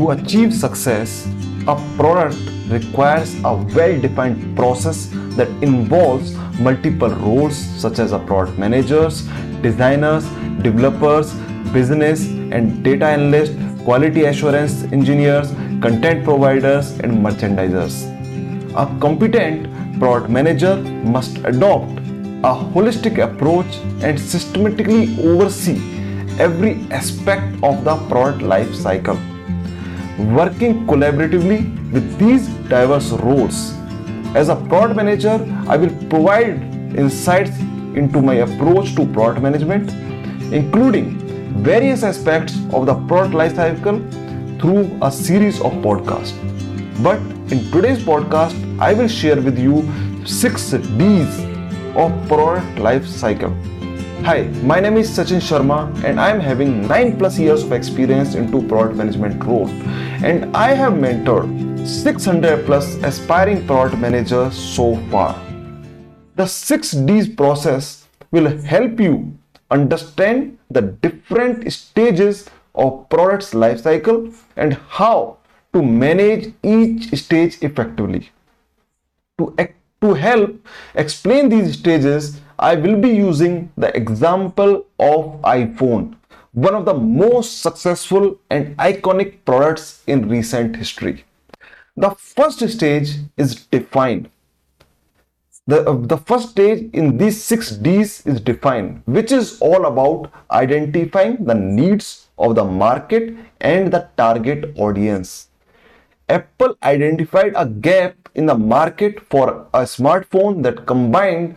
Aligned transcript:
To 0.00 0.12
achieve 0.12 0.54
success, 0.54 1.28
a 1.68 1.74
product 1.96 2.38
requires 2.68 3.34
a 3.44 3.54
well 3.76 4.00
defined 4.00 4.56
process 4.56 5.10
that 5.36 5.48
involves 5.62 6.34
multiple 6.58 7.10
roles 7.10 7.54
such 7.54 7.98
as 7.98 8.12
a 8.12 8.18
product 8.18 8.56
managers, 8.58 9.28
designers, 9.60 10.24
developers, 10.62 11.34
business 11.74 12.26
and 12.50 12.82
data 12.82 13.04
analysts, 13.04 13.54
quality 13.84 14.24
assurance 14.24 14.84
engineers, 14.84 15.50
content 15.82 16.24
providers, 16.24 16.92
and 17.00 17.12
merchandisers. 17.12 18.00
A 18.76 18.86
competent 19.00 19.68
product 19.98 20.30
manager 20.30 20.76
must 21.16 21.36
adopt 21.44 21.98
a 22.42 22.54
holistic 22.72 23.22
approach 23.22 23.76
and 24.02 24.18
systematically 24.18 25.14
oversee 25.22 25.76
every 26.38 26.86
aspect 26.90 27.62
of 27.62 27.84
the 27.84 27.96
product 28.08 28.40
life 28.40 28.74
cycle. 28.74 29.18
Working 30.20 30.86
collaboratively 30.86 31.92
with 31.92 32.18
these 32.18 32.46
diverse 32.68 33.10
roles. 33.10 33.72
As 34.36 34.50
a 34.50 34.54
product 34.54 34.94
manager, 34.96 35.40
I 35.66 35.78
will 35.78 35.88
provide 36.10 36.60
insights 36.94 37.58
into 37.96 38.20
my 38.20 38.34
approach 38.34 38.94
to 38.96 39.06
product 39.06 39.40
management, 39.40 39.90
including 40.52 41.16
various 41.62 42.02
aspects 42.02 42.54
of 42.74 42.84
the 42.84 42.94
product 43.08 43.34
lifecycle 43.34 43.98
through 44.60 44.90
a 45.00 45.10
series 45.10 45.58
of 45.62 45.72
podcasts. 45.80 46.36
But 47.02 47.18
in 47.50 47.70
today's 47.72 48.00
podcast, 48.00 48.54
I 48.78 48.92
will 48.92 49.08
share 49.08 49.40
with 49.40 49.58
you 49.58 49.88
6 50.26 50.70
D's 50.98 51.40
of 51.96 52.12
product 52.28 52.78
life 52.78 53.06
cycle. 53.06 53.56
Hi, 54.22 54.42
my 54.62 54.80
name 54.80 54.98
is 54.98 55.08
Sachin 55.08 55.40
Sharma 55.40 56.04
and 56.04 56.20
I 56.20 56.28
am 56.28 56.40
having 56.40 56.86
9 56.86 57.16
plus 57.16 57.38
years 57.38 57.62
of 57.62 57.72
experience 57.72 58.34
into 58.34 58.60
product 58.68 58.96
management 58.96 59.42
role 59.42 59.66
and 60.22 60.54
I 60.54 60.74
have 60.74 60.92
mentored 60.92 61.48
600 61.86 62.66
plus 62.66 62.96
aspiring 63.02 63.66
product 63.66 63.98
managers 63.98 64.54
so 64.54 64.96
far. 65.10 65.34
The 66.36 66.46
6 66.46 66.90
D's 66.90 67.28
process 67.28 68.06
will 68.30 68.58
help 68.58 69.00
you 69.00 69.36
understand 69.70 70.58
the 70.70 70.82
different 70.82 71.72
stages 71.72 72.50
of 72.74 73.08
product's 73.08 73.54
life 73.54 73.80
cycle 73.80 74.30
and 74.56 74.74
how 74.88 75.38
to 75.72 75.82
manage 75.82 76.52
each 76.62 77.14
stage 77.18 77.58
effectively. 77.62 78.30
To, 79.38 79.54
to 80.02 80.14
help 80.14 80.66
explain 80.94 81.48
these 81.48 81.78
stages, 81.78 82.40
I 82.58 82.74
will 82.74 83.00
be 83.00 83.08
using 83.08 83.72
the 83.76 83.96
example 83.96 84.84
of 84.98 85.40
iPhone, 85.42 86.16
one 86.52 86.74
of 86.74 86.84
the 86.84 86.94
most 86.94 87.62
successful 87.62 88.38
and 88.50 88.76
iconic 88.78 89.44
products 89.44 90.02
in 90.06 90.28
recent 90.28 90.76
history. 90.76 91.24
The 91.96 92.10
first 92.10 92.68
stage 92.68 93.16
is 93.36 93.66
defined. 93.66 94.30
The, 95.66 95.88
uh, 95.88 95.96
the 96.06 96.16
first 96.16 96.50
stage 96.50 96.90
in 96.92 97.16
these 97.16 97.42
six 97.42 97.70
D's 97.70 98.26
is 98.26 98.40
defined, 98.40 99.02
which 99.04 99.30
is 99.30 99.60
all 99.60 99.86
about 99.86 100.32
identifying 100.50 101.44
the 101.44 101.54
needs 101.54 102.28
of 102.38 102.56
the 102.56 102.64
market 102.64 103.36
and 103.60 103.92
the 103.92 104.08
target 104.16 104.72
audience. 104.76 105.48
Apple 106.28 106.76
identified 106.82 107.52
a 107.54 107.66
gap 107.66 108.28
in 108.34 108.46
the 108.46 108.56
market 108.56 109.20
for 109.20 109.68
a 109.74 109.82
smartphone 109.82 110.62
that 110.62 110.86
combined 110.86 111.56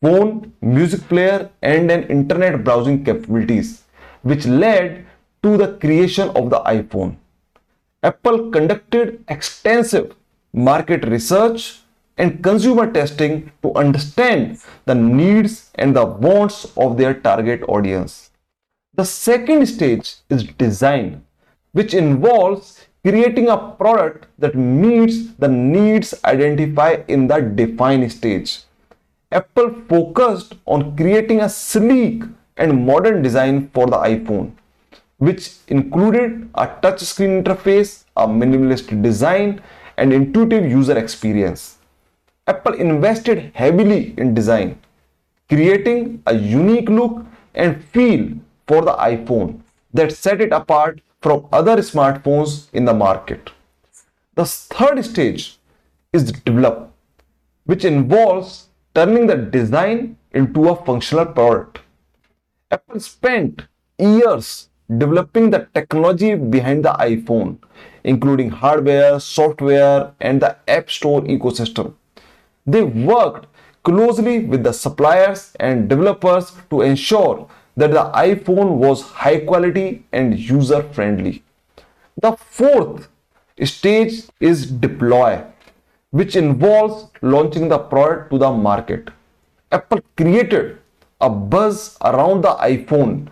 phone, 0.00 0.52
music 0.60 1.00
player, 1.08 1.50
and 1.62 1.90
an 1.90 2.04
internet 2.04 2.62
browsing 2.64 3.04
capabilities, 3.04 3.81
which 4.22 4.46
led 4.46 5.06
to 5.42 5.56
the 5.56 5.76
creation 5.78 6.28
of 6.30 6.50
the 6.50 6.60
iPhone. 6.60 7.16
Apple 8.02 8.50
conducted 8.50 9.24
extensive 9.28 10.14
market 10.52 11.04
research 11.06 11.80
and 12.18 12.42
consumer 12.42 12.90
testing 12.92 13.50
to 13.62 13.72
understand 13.74 14.58
the 14.84 14.94
needs 14.94 15.70
and 15.76 15.96
the 15.96 16.04
wants 16.04 16.66
of 16.76 16.96
their 16.96 17.14
target 17.14 17.62
audience. 17.68 18.30
The 18.94 19.04
second 19.04 19.66
stage 19.66 20.16
is 20.28 20.44
design, 20.44 21.24
which 21.72 21.94
involves 21.94 22.86
creating 23.04 23.48
a 23.48 23.56
product 23.56 24.26
that 24.38 24.54
meets 24.54 25.32
the 25.38 25.48
needs 25.48 26.14
identified 26.24 27.04
in 27.08 27.26
the 27.26 27.40
define 27.40 28.08
stage. 28.10 28.60
Apple 29.30 29.74
focused 29.88 30.54
on 30.66 30.94
creating 30.96 31.40
a 31.40 31.48
sleek 31.48 32.24
and 32.62 32.86
modern 32.86 33.22
design 33.22 33.68
for 33.74 33.86
the 33.86 33.98
iPhone, 34.08 34.52
which 35.18 35.50
included 35.66 36.48
a 36.54 36.66
touchscreen 36.82 37.32
interface, 37.42 38.04
a 38.16 38.26
minimalist 38.26 38.90
design, 39.02 39.60
and 39.96 40.12
intuitive 40.12 40.64
user 40.70 40.96
experience. 40.96 41.78
Apple 42.46 42.74
invested 42.74 43.50
heavily 43.54 44.14
in 44.16 44.34
design, 44.34 44.78
creating 45.48 46.22
a 46.26 46.34
unique 46.34 46.88
look 46.88 47.24
and 47.54 47.84
feel 47.96 48.28
for 48.66 48.82
the 48.82 48.94
iPhone 48.94 49.60
that 49.92 50.12
set 50.12 50.40
it 50.40 50.52
apart 50.52 51.00
from 51.20 51.46
other 51.52 51.76
smartphones 51.90 52.68
in 52.72 52.84
the 52.84 52.94
market. 52.94 53.50
The 54.34 54.46
third 54.46 55.04
stage 55.04 55.58
is 56.12 56.32
develop, 56.32 56.92
which 57.64 57.84
involves 57.84 58.68
turning 58.94 59.26
the 59.26 59.36
design 59.36 60.16
into 60.32 60.68
a 60.68 60.76
functional 60.84 61.26
product. 61.26 61.80
Apple 62.72 63.00
spent 63.00 63.66
years 63.98 64.70
developing 64.98 65.50
the 65.50 65.68
technology 65.74 66.34
behind 66.34 66.84
the 66.84 66.92
iPhone, 66.92 67.58
including 68.02 68.48
hardware, 68.48 69.20
software, 69.20 70.12
and 70.20 70.40
the 70.40 70.56
App 70.66 70.90
Store 70.90 71.20
ecosystem. 71.22 71.92
They 72.66 72.82
worked 72.82 73.46
closely 73.84 74.44
with 74.46 74.64
the 74.64 74.72
suppliers 74.72 75.54
and 75.60 75.88
developers 75.88 76.52
to 76.70 76.80
ensure 76.80 77.46
that 77.76 77.90
the 77.90 78.10
iPhone 78.14 78.76
was 78.76 79.02
high 79.02 79.40
quality 79.40 80.06
and 80.12 80.38
user 80.38 80.82
friendly. 80.82 81.42
The 82.22 82.32
fourth 82.32 83.08
stage 83.64 84.22
is 84.40 84.70
deploy, 84.70 85.44
which 86.10 86.36
involves 86.36 87.10
launching 87.20 87.68
the 87.68 87.78
product 87.78 88.30
to 88.30 88.38
the 88.38 88.50
market. 88.50 89.10
Apple 89.70 90.00
created 90.16 90.78
a 91.22 91.30
buzz 91.30 91.96
around 92.02 92.42
the 92.42 92.54
iPhone. 92.72 93.28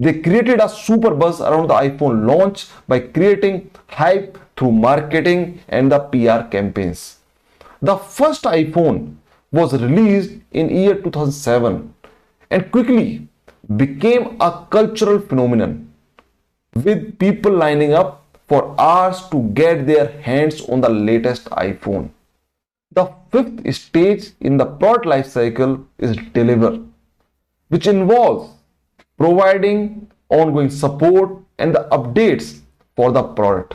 They 0.00 0.12
created 0.24 0.60
a 0.60 0.68
super 0.68 1.12
buzz 1.20 1.40
around 1.40 1.68
the 1.68 1.74
iPhone 1.74 2.26
launch 2.26 2.66
by 2.86 3.00
creating 3.00 3.70
hype 3.88 4.38
through 4.56 4.72
marketing 4.72 5.60
and 5.68 5.90
the 5.90 5.98
PR 5.98 6.48
campaigns. 6.50 7.18
The 7.82 7.96
first 7.96 8.44
iPhone 8.44 9.16
was 9.50 9.72
released 9.72 10.32
in 10.52 10.68
year 10.68 10.94
2007 10.94 11.94
and 12.50 12.70
quickly 12.70 13.26
became 13.76 14.36
a 14.40 14.66
cultural 14.70 15.18
phenomenon 15.18 15.92
with 16.74 17.18
people 17.18 17.52
lining 17.52 17.92
up 17.92 18.24
for 18.46 18.74
hours 18.80 19.22
to 19.30 19.42
get 19.62 19.86
their 19.86 20.06
hands 20.22 20.60
on 20.68 20.80
the 20.80 20.88
latest 20.88 21.50
iPhone. 21.50 22.10
The 22.92 23.12
fifth 23.30 23.74
stage 23.74 24.30
in 24.40 24.56
the 24.56 24.64
product 24.64 25.06
life 25.06 25.26
cycle 25.26 25.86
is 25.98 26.16
deliver, 26.32 26.80
which 27.68 27.86
involves 27.86 28.50
providing 29.18 30.10
ongoing 30.30 30.70
support 30.70 31.38
and 31.58 31.74
the 31.74 31.86
updates 31.92 32.60
for 32.96 33.12
the 33.12 33.22
product. 33.22 33.74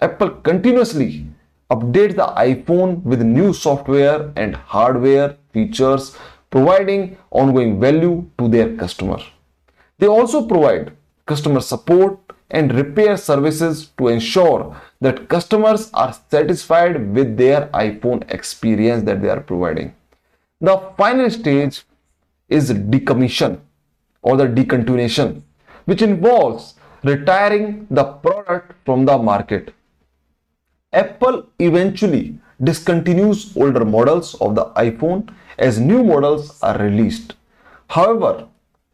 Apple 0.00 0.30
continuously 0.30 1.26
updates 1.70 2.16
the 2.16 2.26
iPhone 2.36 3.02
with 3.02 3.22
new 3.22 3.52
software 3.52 4.32
and 4.36 4.56
hardware 4.56 5.36
features 5.52 6.16
providing 6.50 7.16
ongoing 7.30 7.80
value 7.80 8.28
to 8.38 8.48
their 8.48 8.76
customer. 8.76 9.18
They 9.98 10.06
also 10.06 10.46
provide 10.46 10.92
customer 11.26 11.60
support 11.60 12.18
and 12.50 12.74
repair 12.74 13.16
services 13.16 13.88
to 13.98 14.08
ensure 14.08 14.80
that 15.00 15.28
customers 15.28 15.90
are 15.92 16.14
satisfied 16.30 17.14
with 17.14 17.36
their 17.36 17.66
iPhone 17.68 18.28
experience 18.32 19.04
that 19.04 19.20
they 19.20 19.28
are 19.28 19.40
providing. 19.40 19.94
The 20.60 20.90
final 20.96 21.28
stage 21.30 21.82
is 22.48 22.70
decommission 22.70 23.60
or 24.22 24.36
the 24.36 24.46
decontinuation, 24.46 25.42
which 25.84 26.02
involves 26.02 26.74
retiring 27.02 27.86
the 27.90 28.04
product 28.04 28.72
from 28.84 29.04
the 29.04 29.18
market. 29.18 29.74
Apple 30.92 31.46
eventually 31.58 32.38
discontinues 32.62 33.54
older 33.56 33.84
models 33.84 34.34
of 34.40 34.54
the 34.54 34.66
iPhone 34.76 35.28
as 35.58 35.78
new 35.78 36.02
models 36.02 36.60
are 36.62 36.78
released. 36.78 37.34
However, 37.88 38.48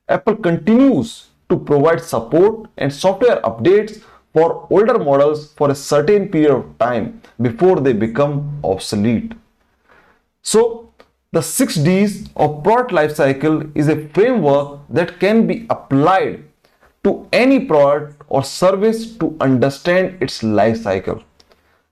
Apple 0.09 0.37
continues 0.37 1.29
to 1.53 1.59
provide 1.71 2.01
support 2.01 2.69
and 2.79 2.93
software 2.93 3.41
updates 3.43 4.01
for 4.33 4.67
older 4.71 4.99
models 4.99 5.53
for 5.59 5.71
a 5.71 5.75
certain 5.75 6.29
period 6.29 6.55
of 6.57 6.79
time 6.79 7.21
before 7.41 7.81
they 7.81 7.93
become 7.93 8.37
obsolete. 8.65 9.35
So, 10.43 10.89
the 11.33 11.43
6 11.43 11.77
Ds 11.77 12.31
of 12.37 12.63
product 12.63 12.91
lifecycle 12.93 13.71
is 13.75 13.89
a 13.89 14.09
framework 14.09 14.81
that 14.89 15.21
can 15.21 15.47
be 15.47 15.67
applied 15.69 16.45
to 17.05 17.29
any 17.33 17.61
product 17.61 18.23
or 18.29 18.43
service 18.45 19.17
to 19.19 19.37
understand 19.41 20.23
its 20.23 20.43
life 20.43 20.83
cycle. 20.83 21.23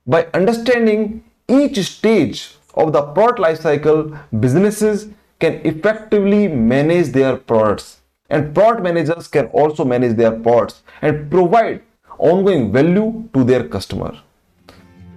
By 0.07 0.27
understanding 0.33 1.23
each 1.47 1.77
stage 1.85 2.55
of 2.73 2.93
the 2.93 3.01
product 3.01 3.39
life 3.39 3.59
cycle, 3.61 4.17
businesses 4.39 5.09
can 5.39 5.59
effectively 5.65 6.47
manage 6.47 7.09
their 7.09 7.35
products 7.35 8.00
and 8.31 8.55
product 8.55 8.81
managers 8.81 9.27
can 9.27 9.45
also 9.47 9.85
manage 9.85 10.17
their 10.17 10.31
products 10.31 10.81
and 11.01 11.29
provide 11.29 11.81
ongoing 12.17 12.71
value 12.71 13.23
to 13.33 13.43
their 13.43 13.67
customer. 13.67 14.17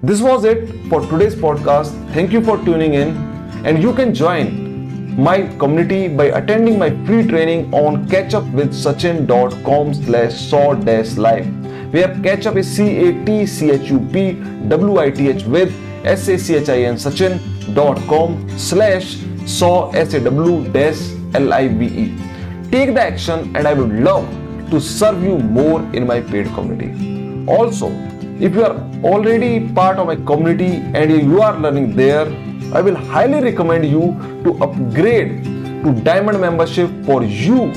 This 0.02 0.20
was 0.20 0.44
it 0.44 0.69
for 0.90 1.00
today's 1.00 1.34
podcast. 1.34 1.93
Thank 2.12 2.32
you 2.32 2.43
for 2.43 2.58
tuning 2.64 2.94
in 2.94 3.16
and 3.64 3.82
you 3.82 3.94
can 3.94 4.12
join 4.12 5.16
my 5.16 5.46
community 5.58 6.08
by 6.08 6.26
attending 6.40 6.78
my 6.78 6.90
free 7.06 7.26
training 7.26 7.72
on 7.72 8.06
catchupwithsachin.com 8.08 9.94
slash 9.94 10.34
saw 10.34 10.72
live 11.17 11.46
where 11.94 12.08
catchup 12.26 12.56
is 12.56 12.67
C-A-T-C-H-U-P-W-I-T-H 12.76 15.44
with 15.44 15.72
S-A-C-H-I-N 16.05 16.96
sachin.com 16.96 18.58
slash 18.58 19.17
saw 19.46 19.90
S-A-W 19.93 20.72
L-I-V-E. 21.34 22.33
Take 22.70 22.94
the 22.94 23.00
action 23.00 23.55
and 23.56 23.66
I 23.69 23.75
would 23.75 23.93
love 23.93 24.26
to 24.70 24.81
serve 24.81 25.22
you 25.22 25.38
more 25.38 25.81
in 25.94 26.06
my 26.06 26.20
paid 26.20 26.46
community. 26.55 27.46
Also, 27.46 27.90
if 28.40 28.55
you 28.55 28.64
are 28.64 28.76
already 29.05 29.69
part 29.72 29.99
of 29.99 30.06
my 30.06 30.16
community 30.16 30.76
and 30.94 31.11
you 31.11 31.40
are 31.40 31.56
learning 31.58 31.94
there, 31.94 32.26
I 32.72 32.81
will 32.81 32.96
highly 32.96 33.43
recommend 33.43 33.84
you 33.84 34.19
to 34.44 34.55
upgrade 34.64 35.44
to 35.84 35.93
Diamond 36.02 36.40
membership 36.40 36.90
for 37.05 37.22
you 37.22 37.72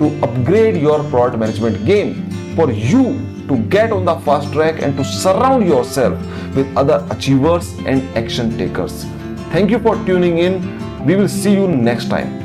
to 0.00 0.18
upgrade 0.22 0.80
your 0.80 1.04
product 1.10 1.38
management 1.38 1.84
game, 1.84 2.30
for 2.56 2.72
you 2.72 3.20
to 3.48 3.58
get 3.68 3.92
on 3.92 4.04
the 4.06 4.16
fast 4.20 4.52
track 4.52 4.82
and 4.82 4.96
to 4.96 5.04
surround 5.04 5.66
yourself 5.66 6.18
with 6.56 6.66
other 6.76 7.06
achievers 7.10 7.72
and 7.86 8.02
action 8.16 8.56
takers. 8.56 9.04
Thank 9.52 9.70
you 9.70 9.78
for 9.78 9.94
tuning 10.06 10.38
in. 10.38 11.04
We 11.04 11.16
will 11.16 11.28
see 11.28 11.52
you 11.52 11.68
next 11.68 12.08
time. 12.08 12.39